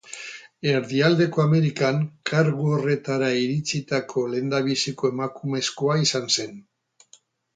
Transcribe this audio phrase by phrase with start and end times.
[0.69, 1.99] Erdialdeko Amerikan
[2.29, 6.57] kargu horretara iritsitako lehenbiziko emakumezkoa izan zen.